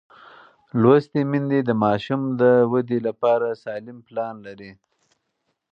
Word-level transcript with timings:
لوستې 0.81 1.21
میندې 1.31 1.59
د 1.63 1.69
ماشوم 1.83 2.21
د 2.41 2.43
وده 2.71 2.97
لپاره 3.07 3.47
سالم 3.63 3.97
پلان 4.07 4.35
لري. 4.45 4.71